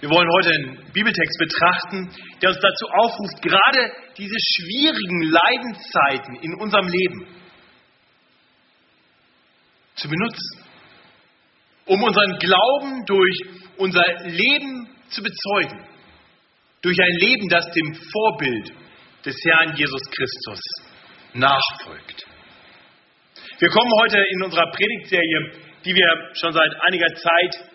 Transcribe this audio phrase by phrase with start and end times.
[0.00, 6.54] Wir wollen heute einen Bibeltext betrachten, der uns dazu aufruft, gerade diese schwierigen Leidenszeiten in
[6.54, 7.26] unserem Leben
[9.96, 10.64] zu benutzen,
[11.86, 13.40] um unseren Glauben durch
[13.78, 15.84] unser Leben zu bezeugen,
[16.82, 18.72] durch ein Leben, das dem Vorbild
[19.24, 20.60] des Herrn Jesus Christus
[21.34, 22.24] nachfolgt.
[23.58, 25.52] Wir kommen heute in unserer Predigtserie,
[25.84, 27.68] die wir schon seit einiger Zeit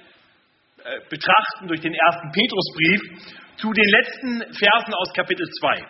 [1.09, 3.01] betrachten durch den ersten Petrusbrief
[3.57, 5.85] zu den letzten Versen aus Kapitel 2.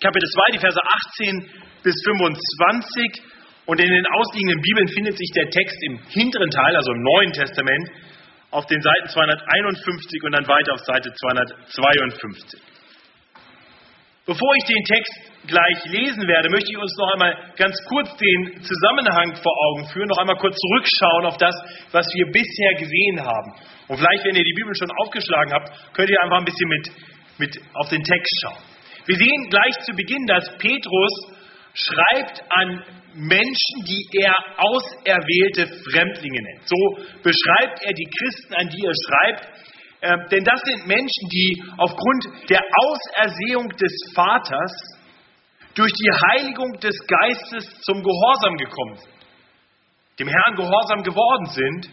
[0.00, 1.50] Kapitel 2, die Verse 18
[1.82, 3.22] bis 25.
[3.66, 7.32] Und in den ausliegenden Bibeln findet sich der Text im hinteren Teil, also im Neuen
[7.32, 7.90] Testament,
[8.50, 12.60] auf den Seiten 251 und dann weiter auf Seite 252.
[14.26, 15.12] Bevor ich den Text
[15.46, 20.08] gleich lesen werde, möchte ich uns noch einmal ganz kurz den Zusammenhang vor Augen führen,
[20.08, 21.54] noch einmal kurz zurückschauen auf das,
[21.90, 23.52] was wir bisher gesehen haben.
[23.88, 26.90] Und vielleicht, wenn ihr die Bibel schon aufgeschlagen habt, könnt ihr einfach ein bisschen mit,
[27.38, 28.62] mit auf den Text schauen.
[29.06, 31.40] Wir sehen gleich zu Beginn, dass Petrus
[31.72, 32.84] schreibt an
[33.14, 36.68] Menschen, die er auserwählte Fremdlinge nennt.
[36.68, 36.76] So
[37.22, 39.48] beschreibt er die Christen, an die er schreibt.
[40.02, 44.72] Ähm, denn das sind Menschen, die aufgrund der Ausersehung des Vaters
[45.74, 49.14] durch die Heiligung des Geistes zum Gehorsam gekommen sind,
[50.18, 51.90] dem Herrn gehorsam geworden sind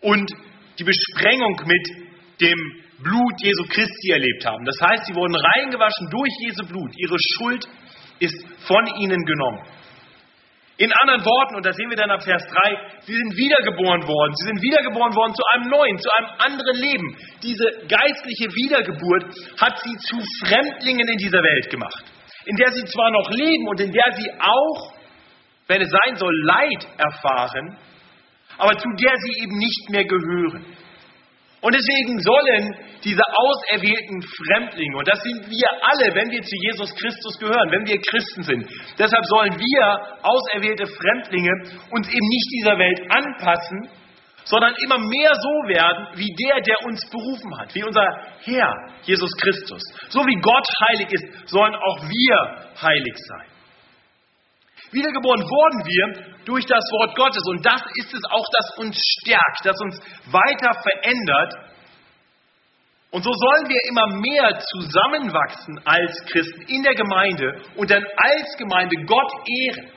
[0.00, 0.30] und
[0.78, 2.58] die Besprengung mit dem
[3.02, 4.64] Blut Jesu Christi erlebt haben.
[4.64, 6.92] Das heißt, sie wurden reingewaschen durch Jesu Blut.
[6.96, 7.68] Ihre Schuld
[8.20, 9.60] ist von ihnen genommen.
[10.76, 14.34] In anderen Worten, und das sehen wir dann ab Vers 3, sie sind wiedergeboren worden.
[14.34, 17.16] Sie sind wiedergeboren worden zu einem neuen, zu einem anderen Leben.
[17.42, 19.30] Diese geistliche Wiedergeburt
[19.60, 22.04] hat sie zu Fremdlingen in dieser Welt gemacht,
[22.46, 24.92] in der sie zwar noch leben und in der sie auch,
[25.68, 27.78] wenn es sein soll, Leid erfahren,
[28.58, 30.66] aber zu der sie eben nicht mehr gehören.
[31.64, 36.94] Und deswegen sollen diese auserwählten Fremdlinge, und das sind wir alle, wenn wir zu Jesus
[36.94, 38.68] Christus gehören, wenn wir Christen sind,
[38.98, 39.84] deshalb sollen wir
[40.20, 41.48] auserwählte Fremdlinge
[41.88, 43.88] uns eben nicht dieser Welt anpassen,
[44.44, 48.04] sondern immer mehr so werden wie der, der uns berufen hat, wie unser
[48.44, 48.70] Herr
[49.04, 49.80] Jesus Christus.
[50.10, 53.53] So wie Gott heilig ist, sollen auch wir heilig sein.
[54.94, 57.42] Wiedergeboren wurden wir durch das Wort Gottes.
[57.48, 60.00] Und das ist es auch, das uns stärkt, das uns
[60.30, 61.74] weiter verändert.
[63.10, 68.56] Und so sollen wir immer mehr zusammenwachsen als Christen in der Gemeinde und dann als
[68.58, 69.90] Gemeinde Gott ehren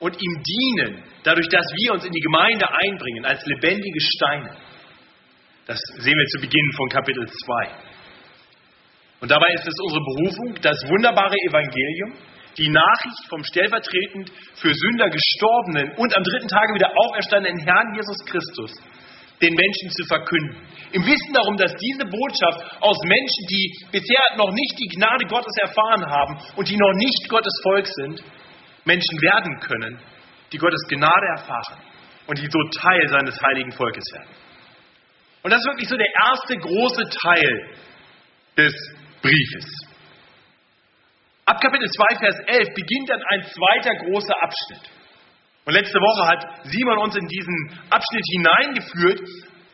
[0.00, 4.56] und ihm dienen, dadurch, dass wir uns in die Gemeinde einbringen als lebendige Steine.
[5.66, 7.92] Das sehen wir zu Beginn von Kapitel 2.
[9.20, 12.14] Und dabei ist es unsere Berufung, das wunderbare Evangelium,
[12.56, 18.18] die Nachricht vom stellvertretend für Sünder gestorbenen und am dritten Tage wieder auferstandenen Herrn Jesus
[18.26, 18.72] Christus
[19.42, 20.56] den Menschen zu verkünden.
[20.92, 25.52] Im Wissen darum, dass diese Botschaft aus Menschen, die bisher noch nicht die Gnade Gottes
[25.60, 28.22] erfahren haben und die noch nicht Gottes Volk sind,
[28.84, 29.98] Menschen werden können,
[30.52, 31.78] die Gottes Gnade erfahren
[32.26, 34.30] und die so Teil seines heiligen Volkes werden.
[35.42, 37.76] Und das ist wirklich so der erste große Teil
[38.56, 38.74] des
[39.22, 39.66] Briefes.
[41.44, 44.90] Ab Kapitel 2, Vers 11 beginnt dann ein zweiter großer Abschnitt.
[45.64, 49.20] Und letzte Woche hat Simon uns in diesen Abschnitt hineingeführt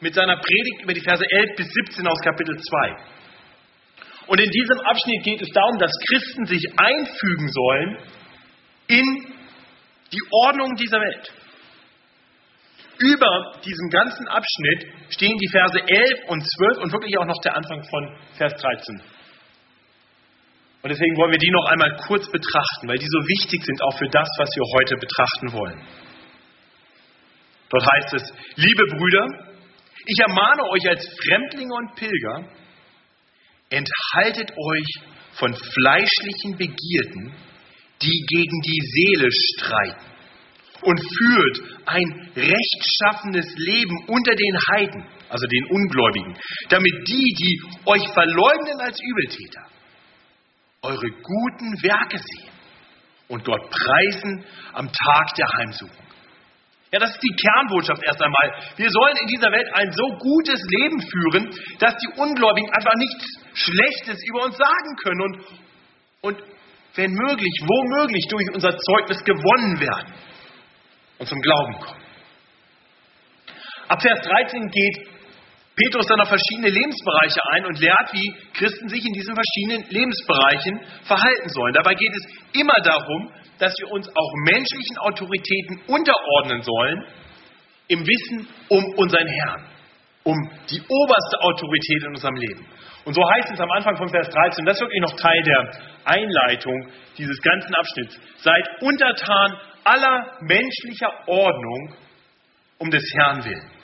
[0.01, 2.97] mit seiner Predigt über die Verse 11 bis 17 aus Kapitel 2.
[4.29, 7.99] Und in diesem Abschnitt geht es darum, dass Christen sich einfügen sollen
[8.89, 9.05] in
[10.13, 11.33] die Ordnung dieser Welt.
[12.99, 17.57] Über diesem ganzen Abschnitt stehen die Verse 11 und 12 und wirklich auch noch der
[17.57, 19.03] Anfang von Vers 13.
[20.83, 23.99] Und deswegen wollen wir die noch einmal kurz betrachten, weil die so wichtig sind auch
[23.99, 25.81] für das, was wir heute betrachten wollen.
[27.71, 29.27] Dort heißt es, liebe Brüder,
[30.07, 32.49] ich ermahne euch als Fremdlinge und Pilger,
[33.71, 34.87] enthaltet euch
[35.33, 37.35] von fleischlichen Begierden,
[38.01, 40.19] die gegen die Seele streiten
[40.83, 46.39] und führt ein rechtschaffenes Leben unter den Heiden, also den Ungläubigen,
[46.69, 49.67] damit die, die euch verleugnen als Übeltäter,
[50.83, 52.53] eure guten Werke sehen
[53.29, 56.09] und Gott preisen am Tag der Heimsuchung.
[56.91, 58.55] Ja, das ist die Kernbotschaft erst einmal.
[58.77, 63.27] Wir sollen in dieser Welt ein so gutes Leben führen, dass die Ungläubigen einfach nichts
[63.53, 65.45] Schlechtes über uns sagen können und,
[66.23, 66.43] und
[66.95, 70.15] wenn möglich, womöglich durch unser Zeugnis gewonnen werden
[71.19, 72.03] und zum Glauben kommen.
[73.89, 75.09] Ab Vers 13 geht
[75.79, 80.81] Petrus dann auf verschiedene Lebensbereiche ein und lehrt, wie Christen sich in diesen verschiedenen Lebensbereichen
[81.05, 81.73] verhalten sollen.
[81.73, 82.25] Dabei geht es
[82.61, 87.05] immer darum, dass wir uns auch menschlichen Autoritäten unterordnen sollen,
[87.89, 89.67] im Wissen um unseren Herrn,
[90.25, 90.37] um
[90.69, 92.67] die oberste Autorität in unserem Leben.
[93.05, 95.71] Und so heißt es am Anfang von Vers 13, das ist wirklich noch Teil der
[96.05, 98.19] Einleitung dieses ganzen Abschnitts.
[98.39, 101.95] Seid untertan aller menschlicher Ordnung
[102.79, 103.78] um des Herrn willen.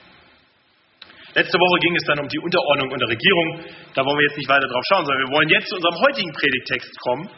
[1.35, 3.61] Letzte Woche ging es dann um die Unterordnung unter Regierung.
[3.95, 6.33] Da wollen wir jetzt nicht weiter drauf schauen, sondern wir wollen jetzt zu unserem heutigen
[6.33, 7.29] Predigtext kommen.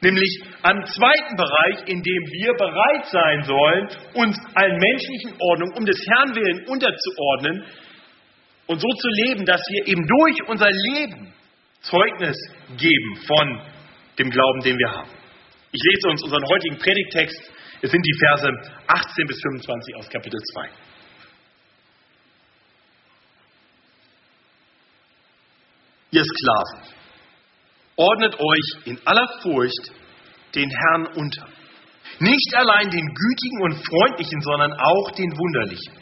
[0.00, 5.84] Nämlich am zweiten Bereich, in dem wir bereit sein sollen, uns allen menschlichen Ordnungen um
[5.86, 7.64] des Herrn willen unterzuordnen,
[8.66, 11.32] und so zu leben, dass wir eben durch unser Leben
[11.82, 12.36] Zeugnis
[12.78, 13.60] geben von
[14.18, 15.10] dem Glauben, den wir haben.
[15.70, 17.52] Ich lese uns unseren heutigen Predigtext.
[17.82, 18.48] Es sind die Verse
[18.86, 20.68] 18 bis 25 aus Kapitel 2.
[26.14, 26.94] Ihr Sklaven,
[27.96, 29.90] ordnet euch in aller Furcht
[30.54, 31.48] den Herrn unter.
[32.20, 35.94] Nicht allein den Gütigen und Freundlichen, sondern auch den Wunderlichen.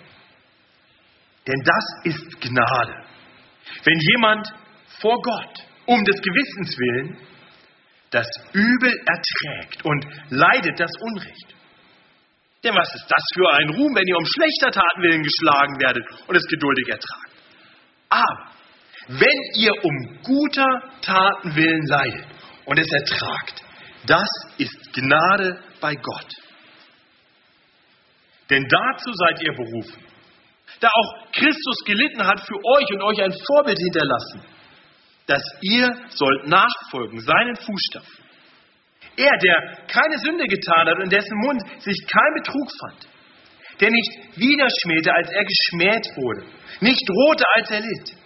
[1.46, 2.94] Denn das ist Gnade.
[3.84, 4.46] Wenn jemand
[5.00, 7.18] vor Gott um des Gewissens willen
[8.10, 11.54] das Übel erträgt und leidet das Unrecht.
[12.62, 16.04] Denn was ist das für ein Ruhm, wenn ihr um schlechter Taten willen geschlagen werdet
[16.28, 17.32] und es geduldig ertragt?
[18.10, 18.52] Aber
[19.08, 22.26] wenn ihr um guter Taten willen leidet
[22.64, 23.62] und es ertragt,
[24.06, 24.28] das
[24.58, 26.28] ist Gnade bei Gott.
[28.50, 30.12] Denn dazu seid ihr berufen
[30.82, 34.42] da auch Christus gelitten hat für euch und euch ein Vorbild hinterlassen,
[35.26, 38.24] dass ihr sollt nachfolgen seinen Fußstapfen.
[39.16, 43.08] Er, der keine Sünde getan hat und dessen Mund sich kein Betrug fand,
[43.80, 46.46] der nicht widerschmähte, als er geschmäht wurde,
[46.80, 48.16] nicht drohte, als er litt.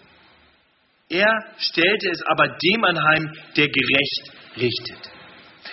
[1.08, 5.12] Er stellte es aber dem anheim, der gerecht richtet,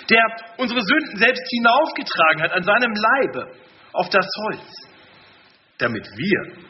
[0.09, 0.21] der
[0.57, 3.51] unsere Sünden selbst hinaufgetragen hat an seinem Leibe
[3.94, 4.69] auf das Holz,
[5.80, 6.63] damit wir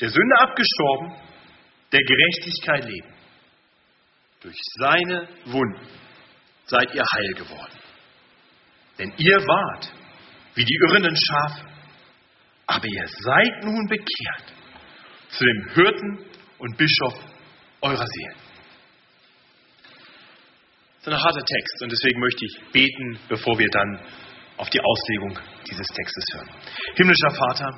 [0.00, 1.14] der Sünde abgestorben,
[1.92, 3.14] der Gerechtigkeit leben.
[4.40, 5.86] Durch seine Wunden
[6.64, 7.78] seid ihr heil geworden.
[8.98, 9.92] Denn ihr wart
[10.54, 11.66] wie die irrenden Schafe,
[12.66, 14.54] aber ihr seid nun bekehrt
[15.28, 16.26] zu dem Hirten
[16.58, 17.31] und Bischof
[17.82, 18.36] eurer Seelen.
[20.98, 24.00] Das ist ein harter Text und deswegen möchte ich beten, bevor wir dann
[24.56, 25.38] auf die Auslegung
[25.68, 26.48] dieses Textes hören.
[26.94, 27.70] Himmlischer Vater,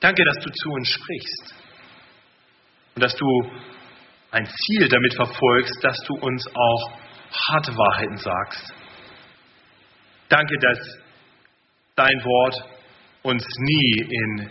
[0.00, 1.54] Danke, dass du zu uns sprichst
[2.94, 3.26] und dass du
[4.30, 6.90] ein Ziel damit verfolgst, dass du uns auch
[7.50, 8.74] harte Wahrheiten sagst.
[10.28, 10.98] Danke, dass
[11.94, 12.64] dein Wort
[13.22, 14.50] uns nie in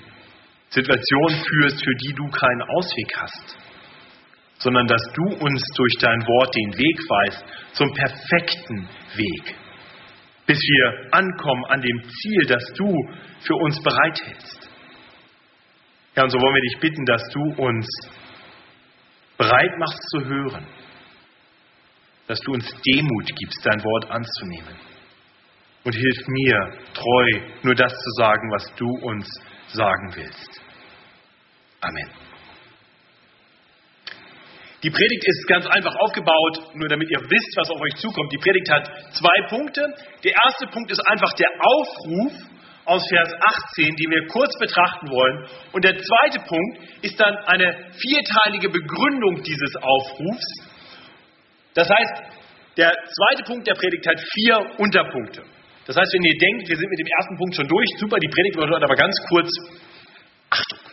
[0.69, 3.57] Situationen führst, für die du keinen Ausweg hast,
[4.65, 9.55] sondern dass du uns durch dein Wort den Weg weist zum perfekten Weg,
[10.47, 12.91] bis wir ankommen an dem Ziel, das du
[13.41, 14.69] für uns bereithältst.
[16.15, 17.87] Ja, und so wollen wir dich bitten, dass du uns
[19.37, 20.65] bereit machst zu hören,
[22.25, 24.79] dass du uns Demut gibst, dein Wort anzunehmen.
[25.83, 29.27] Und hilf mir, treu nur das zu sagen, was du uns
[29.67, 30.61] sagen willst.
[31.81, 32.24] Amen.
[34.85, 38.31] Die Predigt ist ganz einfach aufgebaut, nur damit ihr wisst, was auf euch zukommt.
[38.31, 38.85] Die Predigt hat
[39.17, 39.81] zwei Punkte.
[40.23, 42.33] Der erste Punkt ist einfach der Aufruf,
[42.85, 45.49] aus Vers 18, die wir kurz betrachten wollen.
[45.73, 50.45] Und der zweite Punkt ist dann eine vierteilige Begründung dieses Aufrufs.
[51.73, 52.13] Das heißt,
[52.77, 55.41] der zweite Punkt der Predigt hat vier Unterpunkte.
[55.87, 58.29] Das heißt, wenn ihr denkt, wir sind mit dem ersten Punkt schon durch, super, die
[58.29, 59.49] Predigt wird aber ganz kurz.
[60.51, 60.84] Achtung!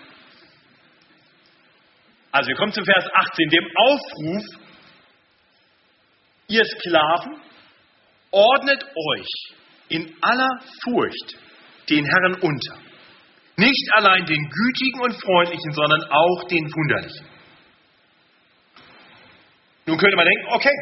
[2.33, 4.43] Also wir kommen zu Vers 18, dem Aufruf,
[6.49, 7.37] ihr Sklaven,
[8.31, 9.55] ordnet euch
[9.89, 10.49] in aller
[10.83, 11.37] Furcht
[11.91, 12.79] den Herren unter.
[13.57, 17.27] Nicht allein den Gütigen und Freundlichen, sondern auch den Wunderlichen.
[19.85, 20.75] Nun könnte man denken, okay,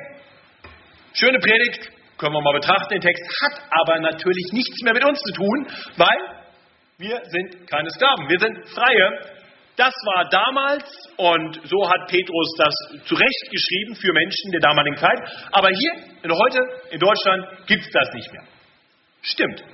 [1.14, 5.19] schöne Predigt, können wir mal betrachten, den Text hat aber natürlich nichts mehr mit uns
[5.21, 5.66] zu tun,
[5.97, 6.40] weil
[6.99, 9.40] wir sind keine Sklaven, wir sind Freie.
[9.81, 10.85] Das war damals
[11.17, 12.75] und so hat Petrus das
[13.09, 15.17] zurechtgeschrieben für Menschen der damaligen Zeit.
[15.53, 16.61] Aber hier, in heute,
[16.91, 18.45] in Deutschland, gibt es das nicht mehr.
[19.23, 19.65] Stimmt.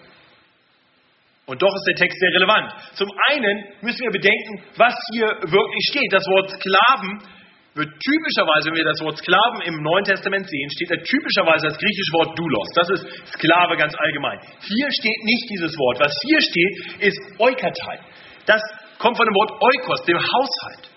[1.47, 2.71] Und doch ist der Text sehr relevant.
[2.95, 6.13] Zum einen müssen wir bedenken, was hier wirklich steht.
[6.13, 7.27] Das Wort Sklaven
[7.75, 11.79] wird typischerweise, wenn wir das Wort Sklaven im Neuen Testament sehen, steht da typischerweise das
[11.79, 12.69] griechische Wort Doulos.
[12.79, 14.39] Das ist Sklave ganz allgemein.
[14.71, 15.99] Hier steht nicht dieses Wort.
[15.99, 17.99] Was hier steht, ist Eukatai.
[18.47, 18.63] Das
[18.99, 20.91] kommt von dem Wort Eukos, dem Haushalt.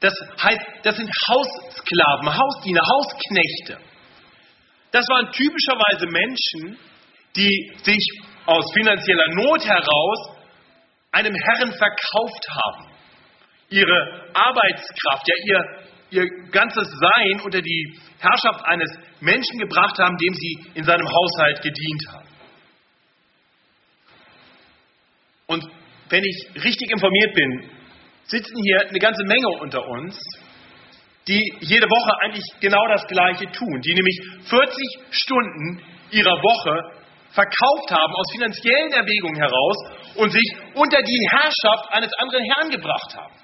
[0.00, 0.12] Das
[0.42, 3.78] heißt, das sind Haussklaven, Hausdiener, Hausknechte.
[4.90, 6.78] Das waren typischerweise Menschen,
[7.36, 10.36] die sich aus finanzieller Not heraus
[11.12, 12.88] einem Herrn verkauft haben.
[13.70, 15.60] ihre Arbeitskraft, ja ihr,
[16.10, 21.62] ihr ganzes Sein unter die Herrschaft eines Menschen gebracht haben, dem sie in seinem Haushalt
[21.62, 22.28] gedient haben.
[25.46, 25.64] Und
[26.12, 27.70] wenn ich richtig informiert bin,
[28.24, 30.14] sitzen hier eine ganze Menge unter uns,
[31.26, 34.76] die jede Woche eigentlich genau das Gleiche tun, die nämlich 40
[35.10, 37.00] Stunden ihrer Woche
[37.30, 39.76] verkauft haben aus finanziellen Erwägungen heraus
[40.16, 43.34] und sich unter die Herrschaft eines anderen Herrn gebracht haben.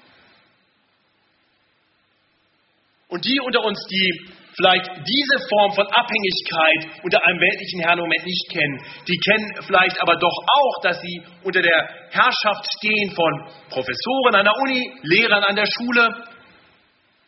[3.07, 8.05] Und die unter uns, die vielleicht diese Form von Abhängigkeit unter einem weltlichen Herrn im
[8.05, 13.11] Moment nicht kennen, die kennen vielleicht aber doch auch, dass sie unter der Herrschaft stehen
[13.11, 16.25] von Professoren an der Uni, Lehrern an der Schule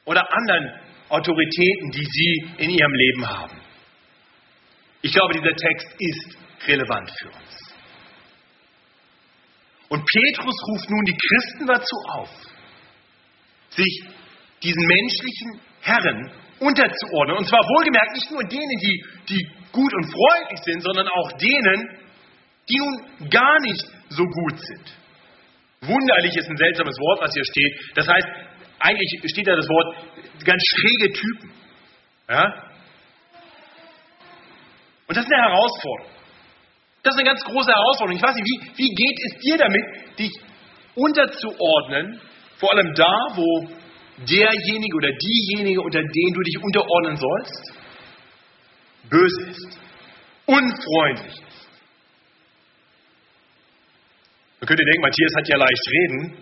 [0.06, 3.62] oder anderen Autoritäten, die sie in ihrem Leben haben.
[5.01, 6.38] Ich glaube, dieser Text ist
[6.68, 7.74] relevant für uns.
[9.90, 12.30] Und Petrus ruft nun die Christen dazu auf,
[13.72, 14.04] sich
[14.63, 17.38] diesen menschlichen Herren unterzuordnen.
[17.38, 19.41] Und zwar wohlgemerkt nicht nur denen, die, die
[19.72, 22.00] gut und freundlich sind, sondern auch denen,
[22.70, 24.98] die nun gar nicht so gut sind.
[25.82, 27.74] Wunderlich ist ein seltsames Wort, was hier steht.
[27.96, 28.27] Das heißt,
[28.80, 29.96] eigentlich steht da das Wort
[30.46, 31.51] ganz schräge Typen.
[32.30, 32.44] Ja?
[35.08, 36.12] Und das ist eine Herausforderung.
[37.03, 38.18] Das ist eine ganz große Herausforderung.
[38.18, 40.32] Ich weiß nicht, wie, wie geht es dir damit, dich
[40.94, 42.22] unterzuordnen,
[42.58, 43.68] vor allem da, wo
[44.18, 47.74] derjenige oder diejenige, unter den du dich unterordnen sollst,
[49.10, 49.80] böse ist,
[50.46, 51.70] unfreundlich ist.
[54.60, 56.38] Man könnte denken, Matthias hat ja leicht reden,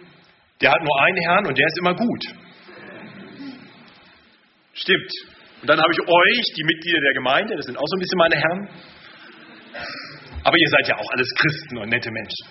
[0.62, 2.24] der hat nur einen Herrn und der ist immer gut.
[4.74, 5.12] Stimmt.
[5.62, 8.18] Und dann habe ich euch, die Mitglieder der Gemeinde, das sind auch so ein bisschen
[8.18, 8.70] meine Herren.
[10.44, 12.48] Aber ihr seid ja auch alles Christen und nette Menschen.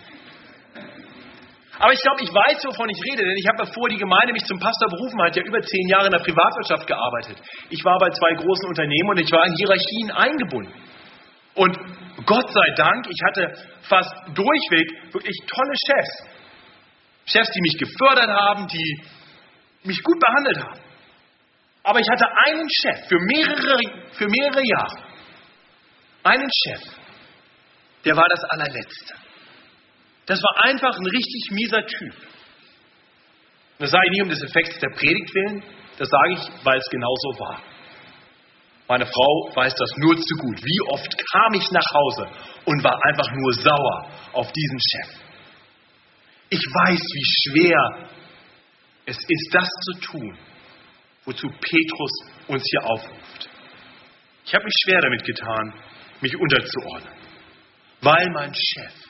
[1.78, 4.44] Aber ich glaube, ich weiß, wovon ich rede, denn ich habe, bevor die Gemeinde mich
[4.44, 7.38] zum Pastor berufen hat, ja über zehn Jahre in der Privatwirtschaft gearbeitet.
[7.70, 10.74] Ich war bei zwei großen Unternehmen und ich war in Hierarchien eingebunden.
[11.54, 11.78] Und
[12.26, 16.38] Gott sei Dank, ich hatte fast durchweg wirklich tolle Chefs.
[17.26, 19.02] Chefs, die mich gefördert haben, die
[19.84, 20.80] mich gut behandelt haben.
[21.84, 23.78] Aber ich hatte einen Chef für mehrere,
[24.12, 25.04] für mehrere Jahre.
[26.24, 26.82] Einen Chef,
[28.04, 29.27] der war das allerletzte.
[30.28, 32.14] Das war einfach ein richtig mieser Typ.
[33.78, 35.62] Das sage ich nicht um des Effekts der Predigt willen,
[35.96, 37.62] das sage ich, weil es genauso war.
[38.88, 40.62] Meine Frau weiß das nur zu gut.
[40.62, 42.28] Wie oft kam ich nach Hause
[42.66, 45.20] und war einfach nur sauer auf diesen Chef.
[46.50, 48.08] Ich weiß, wie schwer
[49.06, 50.38] es ist, das zu tun,
[51.24, 52.12] wozu Petrus
[52.48, 53.48] uns hier aufruft.
[54.44, 55.74] Ich habe mich schwer damit getan,
[56.20, 57.14] mich unterzuordnen,
[58.02, 59.07] weil mein Chef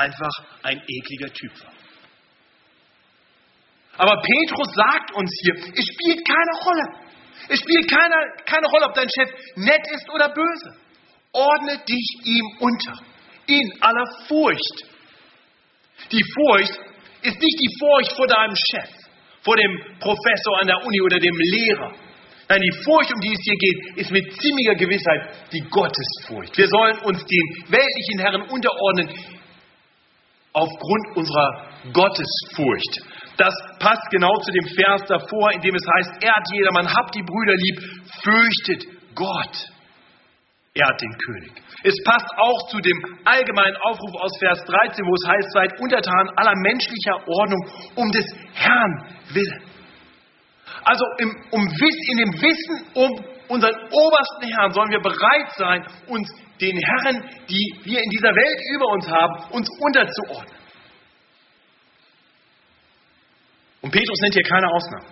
[0.00, 1.72] einfach ein ekliger Typ war.
[3.98, 7.10] Aber Petrus sagt uns hier, es spielt keine Rolle.
[7.48, 8.16] Es spielt keine,
[8.46, 10.76] keine Rolle, ob dein Chef nett ist oder böse.
[11.32, 12.94] Ordne dich ihm unter.
[13.46, 14.84] In aller Furcht.
[16.12, 16.78] Die Furcht
[17.22, 18.90] ist nicht die Furcht vor deinem Chef,
[19.42, 21.92] vor dem Professor an der Uni oder dem Lehrer.
[22.48, 26.56] Nein, die Furcht, um die es hier geht, ist mit ziemlicher Gewissheit die Gottesfurcht.
[26.56, 29.08] Wir sollen uns den weltlichen Herren unterordnen,
[30.52, 33.02] aufgrund unserer Gottesfurcht.
[33.36, 37.14] Das passt genau zu dem Vers davor, in dem es heißt, er hat jedermann, habt
[37.14, 37.80] die Brüder lieb,
[38.22, 39.70] fürchtet Gott.
[40.74, 41.52] Er hat den König.
[41.82, 46.30] Es passt auch zu dem allgemeinen Aufruf aus Vers 13, wo es heißt, seid untertan
[46.36, 47.66] aller menschlicher Ordnung
[47.96, 49.62] um des Herrn willen.
[50.84, 56.32] Also im, um, in dem Wissen um unseren obersten Herrn sollen wir bereit sein, uns
[56.60, 60.60] den Herren, die wir in dieser Welt über uns haben, uns unterzuordnen.
[63.82, 65.06] Und Petrus nennt hier keine Ausnahme.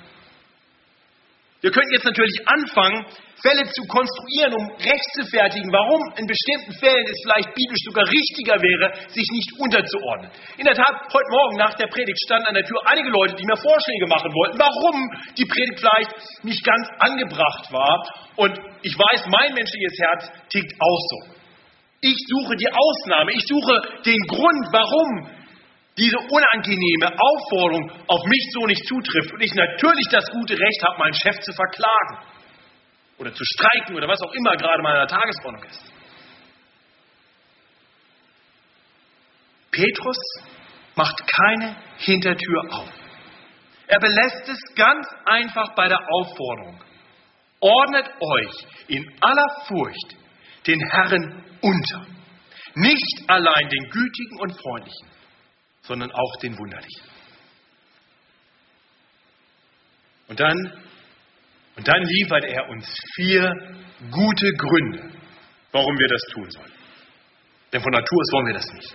[1.60, 3.04] Wir könnten jetzt natürlich anfangen,
[3.42, 8.06] Fälle zu konstruieren, um Recht zu fertigen, warum in bestimmten Fällen es vielleicht biblisch sogar
[8.06, 10.30] richtiger wäre, sich nicht unterzuordnen.
[10.58, 13.46] In der Tat, heute Morgen nach der Predigt standen an der Tür einige Leute, die
[13.46, 14.96] mir Vorschläge machen wollten, warum
[15.34, 16.10] die Predigt vielleicht
[16.46, 18.06] nicht ganz angebracht war.
[18.36, 21.38] Und ich weiß, mein menschliches Herz tickt auch so.
[22.00, 23.74] Ich suche die Ausnahme, ich suche
[24.06, 25.37] den Grund, warum
[25.98, 30.98] diese unangenehme Aufforderung auf mich so nicht zutrifft und ich natürlich das gute Recht habe,
[30.98, 32.18] meinen Chef zu verklagen
[33.18, 35.92] oder zu streiken oder was auch immer gerade mal in der Tagesordnung ist.
[39.72, 40.18] Petrus
[40.94, 42.88] macht keine Hintertür auf.
[43.86, 46.80] Er belässt es ganz einfach bei der Aufforderung.
[47.60, 50.16] Ordnet euch in aller Furcht
[50.66, 52.06] den Herren unter.
[52.74, 55.08] Nicht allein den Gütigen und Freundlichen,
[55.88, 57.02] sondern auch den Wunderlichen.
[60.28, 60.56] Und dann,
[61.76, 63.50] und dann liefert er uns vier
[64.10, 65.10] gute Gründe,
[65.72, 66.72] warum wir das tun sollen.
[67.72, 68.94] Denn von Natur aus wollen wir das nicht.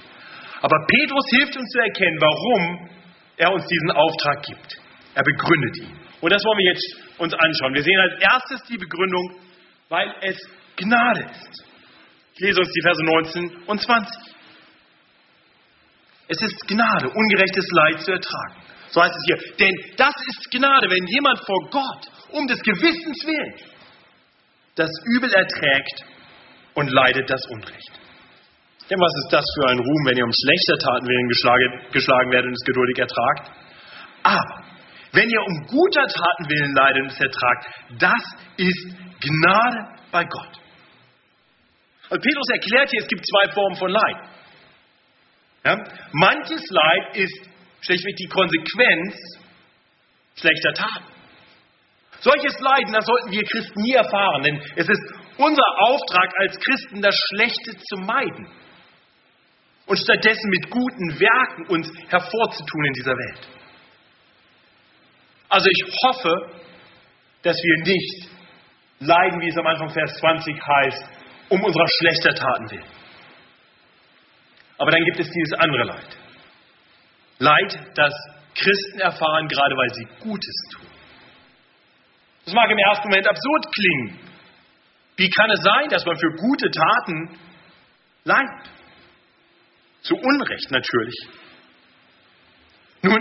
[0.61, 2.89] Aber Petrus hilft uns zu erkennen, warum
[3.37, 4.77] er uns diesen Auftrag gibt.
[5.15, 5.99] Er begründet ihn.
[6.21, 7.73] Und das wollen wir jetzt uns anschauen.
[7.73, 9.41] Wir sehen als erstes die Begründung,
[9.89, 10.37] weil es
[10.77, 11.65] Gnade ist.
[12.35, 14.32] Ich lese uns die Verse 19 und 20.
[16.33, 18.55] Es ist Gnade, ungerechtes Leid zu ertragen.
[18.89, 19.55] So heißt es hier.
[19.57, 23.73] Denn das ist Gnade, wenn jemand vor Gott um des Gewissens willen
[24.75, 26.05] das Übel erträgt
[26.73, 27.91] und leidet das Unrecht.
[28.89, 32.31] Denn was ist das für ein Ruhm, wenn ihr um schlechter Taten willen geschlagen, geschlagen
[32.31, 33.51] werdet und es geduldig ertragt?
[34.23, 34.65] Aber
[35.13, 37.61] wenn ihr um guter Taten willen leidet und es ertragt,
[37.99, 38.23] das
[38.57, 38.87] ist
[39.21, 39.79] Gnade
[40.11, 40.59] bei Gott.
[42.09, 44.17] Und Petrus erklärt hier, es gibt zwei Formen von Leid.
[45.63, 45.77] Ja?
[46.11, 47.49] Manches Leid ist
[47.81, 49.15] schlichtweg die Konsequenz
[50.35, 51.13] schlechter Taten.
[52.19, 57.01] Solches Leiden, das sollten wir Christen nie erfahren, denn es ist unser Auftrag als Christen,
[57.01, 58.47] das Schlechte zu meiden
[59.85, 63.47] und stattdessen mit guten Werken uns hervorzutun in dieser Welt.
[65.49, 66.31] Also ich hoffe,
[67.41, 68.29] dass wir nicht
[68.99, 71.05] leiden, wie es am Anfang Vers 20 heißt,
[71.49, 73.02] um unserer schlechter Taten willen.
[74.77, 76.17] Aber dann gibt es dieses andere Leid.
[77.39, 78.13] Leid, das
[78.55, 80.87] Christen erfahren, gerade weil sie Gutes tun.
[82.45, 84.19] Das mag im ersten Moment absurd klingen.
[85.15, 87.39] Wie kann es sein, dass man für gute Taten
[88.23, 88.69] leidet?
[90.01, 91.15] Zu Unrecht natürlich.
[93.03, 93.19] Nun,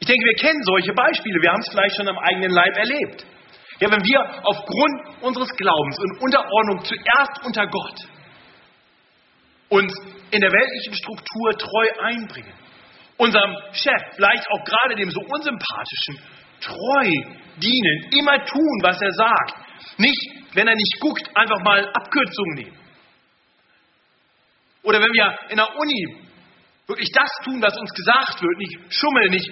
[0.00, 1.42] ich denke, wir kennen solche Beispiele.
[1.42, 3.26] Wir haben es vielleicht schon am eigenen Leib erlebt.
[3.80, 8.08] Ja, wenn wir aufgrund unseres Glaubens und Unterordnung zuerst unter Gott
[9.68, 9.92] uns
[10.30, 12.52] in der weltlichen Struktur treu einbringen,
[13.16, 16.18] unserem Chef, vielleicht auch gerade dem so unsympathischen,
[16.60, 17.10] treu
[17.56, 19.54] dienen, immer tun, was er sagt,
[19.98, 22.78] nicht, wenn er nicht guckt, einfach mal Abkürzungen nehmen.
[24.82, 26.28] Oder wenn wir in der Uni
[26.86, 29.50] wirklich das tun, was uns gesagt wird, nicht schummeln, nicht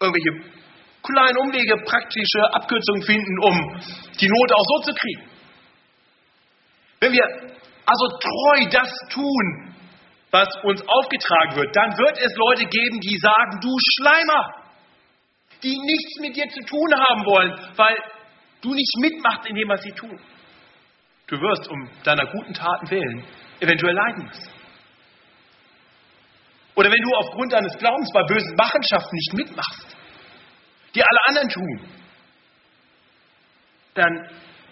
[0.00, 0.54] irgendwelche
[1.02, 3.80] kleinen Umwege, praktische Abkürzungen finden, um
[4.20, 5.30] die Note auch so zu kriegen.
[7.00, 7.53] Wenn wir
[7.86, 9.74] also treu das tun,
[10.30, 14.54] was uns aufgetragen wird, dann wird es Leute geben, die sagen, du Schleimer,
[15.62, 17.96] die nichts mit dir zu tun haben wollen, weil
[18.60, 20.18] du nicht mitmachst in dem, was sie tun.
[21.26, 23.24] Du wirst um deiner guten Taten willen
[23.60, 24.50] eventuell leiden müssen.
[26.74, 29.96] Oder wenn du aufgrund deines Glaubens bei bösen Machenschaften nicht mitmachst,
[30.94, 31.88] die alle anderen tun,
[33.94, 34.28] dann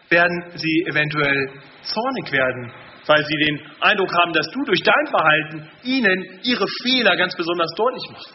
[0.09, 2.72] werden sie eventuell zornig werden,
[3.06, 7.70] weil sie den Eindruck haben, dass du durch dein Verhalten ihnen ihre Fehler ganz besonders
[7.76, 8.32] deutlich machst.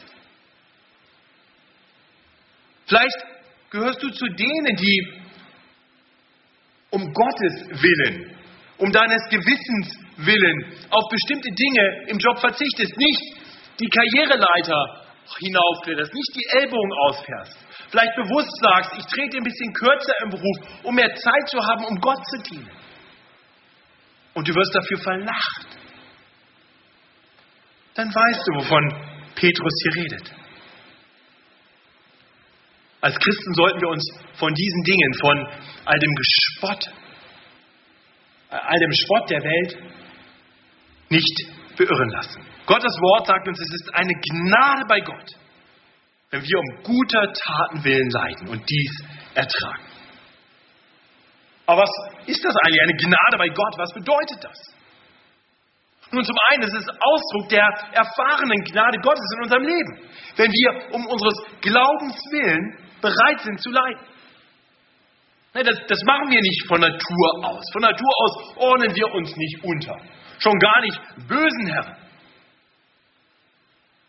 [2.87, 3.17] Vielleicht
[3.69, 5.13] gehörst du zu denen, die
[6.89, 8.35] um Gottes Willen,
[8.77, 13.37] um deines Gewissens willen auf bestimmte Dinge im Job verzichtest, nicht
[13.79, 15.03] die Karriereleiter
[15.39, 17.57] hinaufkletterst, nicht die Ellbogen ausfährst,
[17.89, 21.85] vielleicht bewusst sagst, ich trete ein bisschen kürzer im Beruf, um mehr Zeit zu haben,
[21.85, 22.71] um Gott zu dienen.
[24.37, 25.67] Und du wirst dafür verlacht.
[27.95, 28.83] Dann weißt du, wovon
[29.33, 30.31] Petrus hier redet.
[33.01, 35.47] Als Christen sollten wir uns von diesen Dingen, von
[35.85, 36.93] all dem Gespott,
[38.49, 39.77] all dem Spott der Welt
[41.09, 42.45] nicht beirren lassen.
[42.67, 45.31] Gottes Wort sagt uns, es ist eine Gnade bei Gott,
[46.29, 49.86] wenn wir um guter Taten willen leiden und dies ertragen.
[51.67, 51.91] Aber was
[52.25, 53.75] ist das eigentlich, eine Gnade bei Gott?
[53.77, 54.57] Was bedeutet das?
[56.11, 59.99] Nun, zum einen ist es Ausdruck der erfahrenen Gnade Gottes in unserem Leben,
[60.37, 64.07] wenn wir um unseres Glaubens willen bereit sind zu leiden.
[65.53, 67.63] Das, das machen wir nicht von Natur aus.
[67.73, 69.97] Von Natur aus ordnen wir uns nicht unter.
[70.39, 71.97] Schon gar nicht bösen Herren.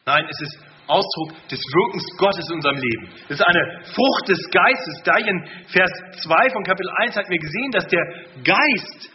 [0.05, 3.13] Nein, es ist Ausdruck des Wirkens Gottes in unserem Leben.
[3.29, 5.03] Es ist eine Frucht des Geistes.
[5.05, 8.05] Da in Vers 2 von Kapitel 1 hat mir gesehen, dass der
[8.43, 9.11] Geist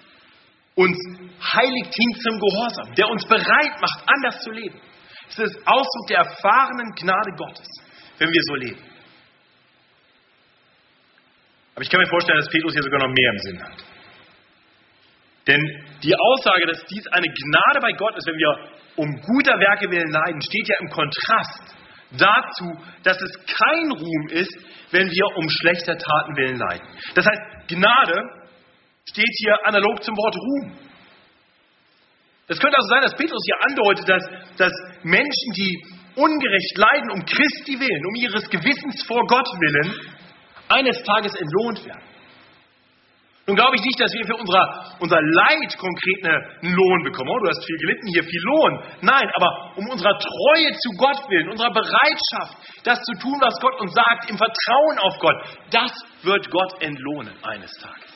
[0.75, 0.97] uns
[1.41, 4.79] heiligt hin zum Gehorsam, der uns bereit macht, anders zu leben.
[5.29, 7.67] Es ist Ausdruck der erfahrenen Gnade Gottes,
[8.19, 8.81] wenn wir so leben.
[11.75, 13.83] Aber ich kann mir vorstellen, dass Petrus hier sogar noch mehr im Sinn hat.
[15.47, 15.59] Denn
[16.03, 20.11] die Aussage, dass dies eine Gnade bei Gott ist, wenn wir um guter Werke willen
[20.11, 21.75] leiden, steht ja im Kontrast
[22.11, 22.65] dazu,
[23.03, 24.53] dass es kein Ruhm ist,
[24.91, 26.87] wenn wir um schlechter Taten willen leiden.
[27.15, 28.21] Das heißt, Gnade
[29.09, 30.77] steht hier analog zum Wort Ruhm.
[32.47, 34.23] Es könnte also sein, dass Petrus hier andeutet, dass,
[34.57, 34.71] dass
[35.03, 35.83] Menschen, die
[36.15, 39.95] ungerecht leiden, um Christi willen, um ihres Gewissens vor Gott willen,
[40.69, 42.12] eines Tages entlohnt werden.
[43.45, 47.29] Nun glaube ich nicht, dass wir für unser, unser Leid konkret einen Lohn bekommen.
[47.29, 48.79] Oh, du hast viel gelitten, hier viel Lohn.
[49.01, 53.81] Nein, aber um unserer Treue zu Gott willen, unserer Bereitschaft, das zu tun, was Gott
[53.81, 55.35] uns sagt, im Vertrauen auf Gott,
[55.71, 55.91] das
[56.23, 58.12] wird Gott entlohnen eines Tages.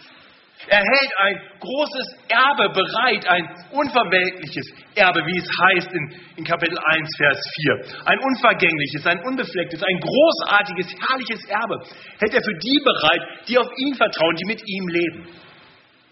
[0.70, 6.78] Er hält ein großes Erbe bereit, ein unverweltliches Erbe, wie es heißt in, in Kapitel
[6.78, 7.40] 1, Vers
[7.88, 8.04] 4.
[8.06, 11.80] Ein unvergängliches, ein unbeflecktes, ein großartiges, herrliches Erbe
[12.20, 15.28] hält er für die bereit, die auf ihn vertrauen, die mit ihm leben.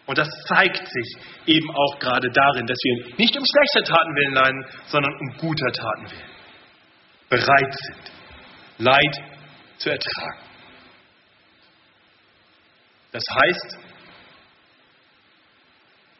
[0.05, 4.33] Und das zeigt sich eben auch gerade darin, dass wir nicht um schlechter Taten willen
[4.35, 6.31] leiden, sondern um guter Taten willen.
[7.27, 8.11] Bereit sind,
[8.77, 9.15] Leid
[9.77, 10.39] zu ertragen.
[13.11, 13.79] Das heißt,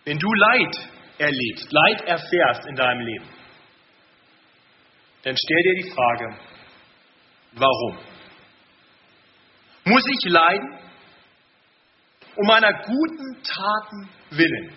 [0.06, 3.26] wenn du Leid erlebst, Leid erfährst in deinem Leben,
[5.24, 6.38] dann stell dir die Frage,
[7.54, 7.98] warum?
[9.86, 10.80] Muss ich leiden
[12.36, 14.74] um meiner guten Taten willen?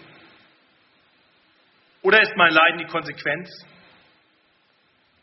[2.03, 3.51] Oder ist mein Leiden die Konsequenz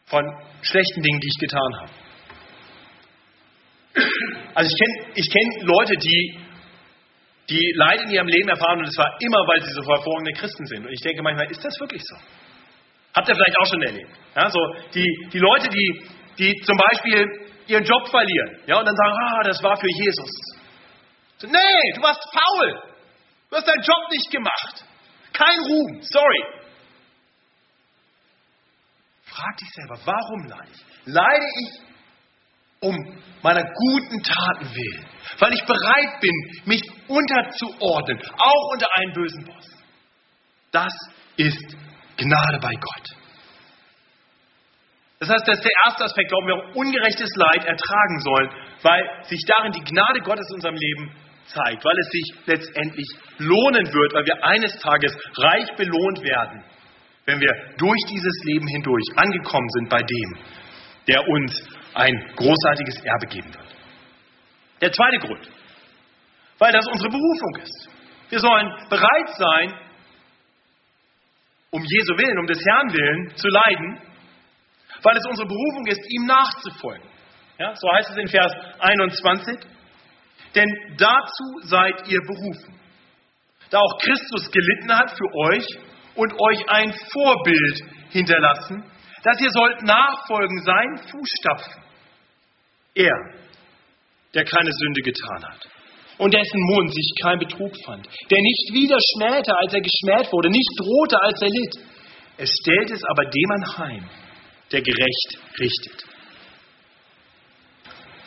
[0.05, 0.23] von
[0.61, 1.91] schlechten Dingen, die ich getan habe?
[4.53, 6.44] Also ich kenne ich kenn Leute, die
[7.49, 10.65] die Leid in ihrem Leben erfahren und es war immer, weil sie so hervorragende Christen
[10.65, 10.85] sind.
[10.85, 12.15] Und ich denke manchmal, ist das wirklich so?
[13.13, 14.11] Habt ihr vielleicht auch schon erlebt?
[14.35, 14.59] Ja, so
[14.93, 16.03] die, die Leute, die,
[16.37, 17.25] die zum Beispiel
[17.67, 20.29] ihren Job verlieren ja, und dann sagen, ah, das war für Jesus.
[21.37, 22.81] So, nee, du warst faul.
[23.49, 24.85] Du hast deinen Job nicht gemacht.
[25.33, 26.43] Kein Ruhm, sorry.
[29.23, 30.83] Frag dich selber, warum leide ich?
[31.05, 31.84] Leide ich
[32.85, 32.95] um
[33.41, 35.05] meiner guten Taten willen?
[35.39, 39.69] weil ich bereit bin, mich unterzuordnen, auch unter einen bösen Boss.
[40.71, 40.93] Das
[41.37, 41.75] ist
[42.17, 43.17] Gnade bei Gott.
[45.19, 48.49] Das heißt, das ist der erste Aspekt, warum wir ungerechtes Leid ertragen sollen,
[48.83, 51.11] weil sich darin die Gnade Gottes in unserem Leben
[51.45, 56.63] zeigt, weil es sich letztendlich lohnen wird, weil wir eines Tages reich belohnt werden,
[57.25, 60.37] wenn wir durch dieses Leben hindurch angekommen sind bei dem,
[61.07, 61.63] der uns
[61.95, 63.75] ein großartiges Erbe geben wird.
[64.81, 65.49] Der zweite Grund,
[66.59, 67.89] weil das unsere Berufung ist.
[68.29, 69.73] Wir sollen bereit sein,
[71.71, 74.01] um Jesu Willen, um des Herrn Willen zu leiden,
[75.01, 77.07] weil es unsere Berufung ist, ihm nachzufolgen.
[77.57, 79.57] Ja, so heißt es in Vers 21.
[80.55, 82.79] Denn dazu seid ihr berufen,
[83.69, 85.65] da auch Christus gelitten hat für euch
[86.15, 88.83] und euch ein Vorbild hinterlassen,
[89.23, 91.84] dass ihr sollt nachfolgen seinen Fußstapfen.
[92.95, 93.15] Er,
[94.33, 95.67] der keine Sünde getan hat
[96.17, 100.49] und dessen Mund sich kein Betrug fand, der nicht wieder schmähte, als er geschmäht wurde,
[100.49, 101.75] nicht drohte, als er litt.
[102.37, 104.09] Er stellt es aber dem anheim,
[104.71, 106.05] der gerecht richtet.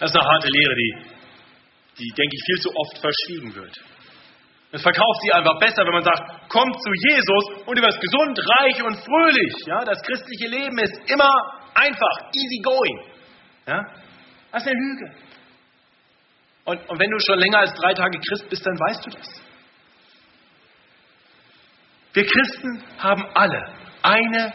[0.00, 0.94] Das ist eine harte Lehre, die,
[1.98, 3.76] die, denke ich, viel zu oft verschwiegen wird.
[4.70, 8.38] Es verkauft sie einfach besser, wenn man sagt, kommt zu Jesus und du wirst gesund,
[8.60, 9.54] reich und fröhlich.
[9.66, 11.32] Ja, das christliche Leben ist immer
[11.74, 13.00] einfach, easy going.
[13.66, 13.82] Ja,
[14.52, 15.14] das ist eine Lüge.
[16.64, 19.42] Und, und wenn du schon länger als drei Tage Christ bist, dann weißt du das.
[22.12, 24.52] Wir Christen haben alle eine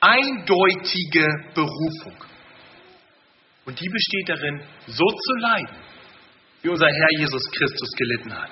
[0.00, 2.16] eindeutige Berufung.
[3.64, 5.76] Und die besteht darin, so zu leiden,
[6.62, 8.50] wie unser Herr Jesus Christus gelitten hat.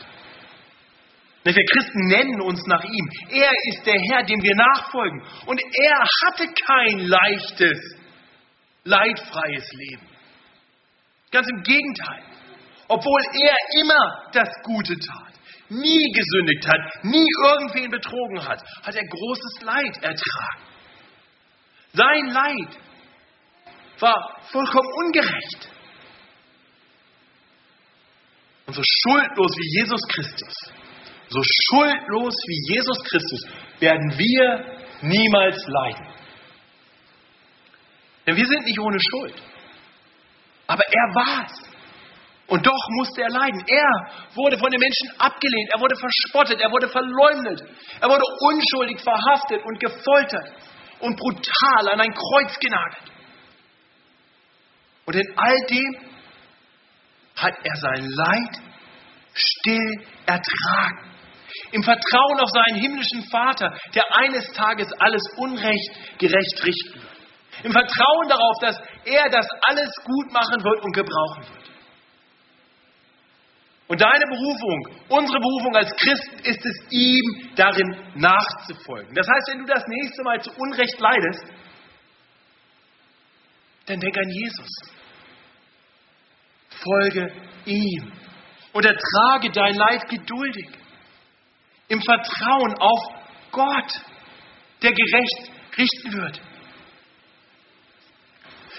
[1.43, 3.09] Wir Christen nennen uns nach ihm.
[3.31, 5.23] Er ist der Herr, dem wir nachfolgen.
[5.47, 7.79] Und er hatte kein leichtes,
[8.85, 10.16] leidfreies Leben.
[11.37, 12.23] Ganz im Gegenteil
[12.89, 15.33] obwohl er immer das Gute tat,
[15.69, 20.63] nie gesündigt hat, nie irgendwen betrogen hat, hat er großes Leid ertragen.
[21.93, 22.79] Sein Leid
[23.99, 25.71] war vollkommen ungerecht.
[28.67, 30.55] Und so schuldlos wie Jesus Christus,
[31.29, 33.47] so schuldlos wie Jesus Christus
[33.81, 36.07] werden wir niemals leiden.
[38.27, 39.43] Denn wir sind nicht ohne Schuld.
[40.67, 41.77] Aber er war es.
[42.49, 43.63] Und doch musste er leiden.
[43.67, 47.61] Er wurde von den Menschen abgelehnt, er wurde verspottet, er wurde verleumdet,
[48.01, 50.53] er wurde unschuldig verhaftet und gefoltert
[51.01, 53.13] und brutal an ein Kreuz genagelt.
[55.07, 55.97] Und in all dem
[57.37, 58.63] hat er sein Leid
[59.35, 61.15] still ertragen.
[61.73, 67.16] Im Vertrauen auf seinen himmlischen Vater, der eines Tages alles Unrecht gerecht richten wird.
[67.63, 71.71] Im Vertrauen darauf, dass er das alles gut machen wird und gebrauchen wird.
[73.89, 79.15] Und deine Berufung, unsere Berufung als Christen ist es, ihm darin nachzufolgen.
[79.15, 81.45] Das heißt, wenn du das nächste Mal zu Unrecht leidest,
[83.87, 84.69] dann denk an Jesus.
[86.83, 87.33] folge
[87.65, 88.13] ihm
[88.73, 90.69] und ertrage dein Leid geduldig.
[91.89, 93.01] Im Vertrauen auf
[93.53, 93.93] Gott,
[94.83, 96.41] der gerecht richten wird.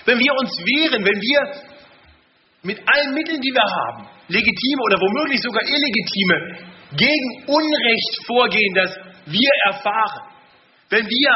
[0.05, 1.41] Wenn wir uns wehren, wenn wir
[2.63, 8.95] mit allen Mitteln, die wir haben, legitime oder womöglich sogar illegitime, gegen Unrecht vorgehen, das
[9.25, 10.31] wir erfahren,
[10.89, 11.31] wenn wir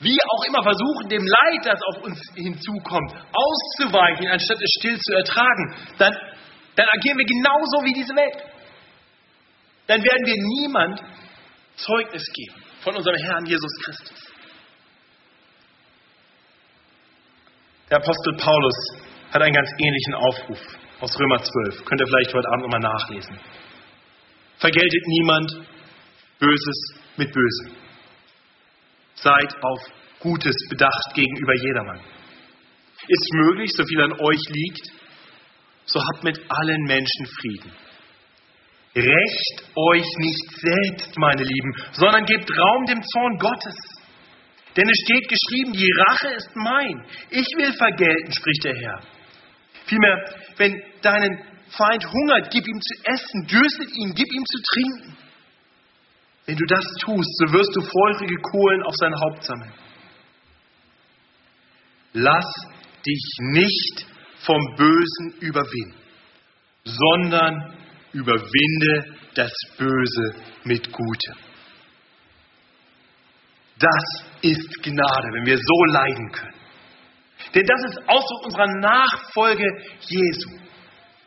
[0.00, 5.14] wie auch immer versuchen, dem Leid, das auf uns hinzukommt, auszuweichen, anstatt es still zu
[5.14, 6.12] ertragen, dann,
[6.74, 8.44] dann agieren wir genauso wie diese Welt.
[9.86, 11.00] Dann werden wir niemand
[11.76, 14.32] Zeugnis geben von unserem Herrn Jesus Christus.
[17.88, 18.74] Der Apostel Paulus
[19.30, 20.58] hat einen ganz ähnlichen Aufruf
[20.98, 21.84] aus Römer 12.
[21.84, 23.38] Könnt ihr vielleicht heute Abend nochmal nachlesen.
[24.58, 25.52] Vergeltet niemand
[26.40, 27.76] Böses mit Bösem.
[29.14, 29.78] Seid auf
[30.18, 32.00] Gutes bedacht gegenüber jedermann.
[33.06, 34.90] Ist möglich, so viel an euch liegt,
[35.84, 37.72] so habt mit allen Menschen Frieden.
[38.96, 43.95] Recht euch nicht selbst, meine Lieben, sondern gebt Raum dem Zorn Gottes.
[44.76, 47.04] Denn es steht geschrieben, die Rache ist mein.
[47.30, 49.00] Ich will vergelten, spricht der Herr.
[49.86, 51.38] Vielmehr, wenn deinen
[51.70, 55.16] Feind hungert, gib ihm zu essen, dürstet ihn, gib ihm zu trinken.
[56.44, 59.72] Wenn du das tust, so wirst du feurige Kohlen auf sein Haupt sammeln.
[62.12, 62.46] Lass
[63.06, 64.06] dich nicht
[64.38, 65.94] vom Bösen überwinden,
[66.84, 67.74] sondern
[68.12, 70.34] überwinde das Böse
[70.64, 71.34] mit Gutem.
[73.78, 76.54] Das ist Gnade, wenn wir so leiden können.
[77.54, 79.66] Denn das ist Ausdruck unserer Nachfolge
[80.00, 80.58] Jesu.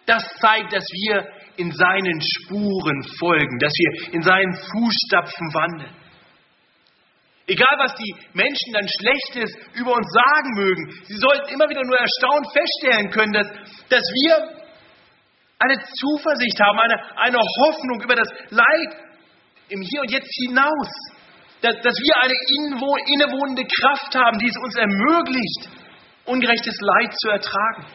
[0.06, 5.96] Das zeigt, dass wir in seinen Spuren folgen, dass wir in seinen Fußstapfen wandeln.
[7.46, 11.98] Egal, was die Menschen dann Schlechtes über uns sagen mögen, sie sollten immer wieder nur
[11.98, 13.48] erstaunt feststellen können, dass,
[13.90, 14.60] dass wir
[15.60, 18.96] eine Zuversicht haben, eine, eine Hoffnung über das Leid
[19.70, 20.90] im Hier und Jetzt hinaus.
[21.62, 22.34] Dass, dass wir eine
[23.14, 25.70] innewohnende Kraft haben, die es uns ermöglicht,
[26.26, 27.86] ungerechtes Leid zu ertragen.